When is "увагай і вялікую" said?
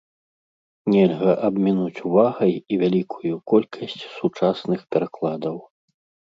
2.09-3.33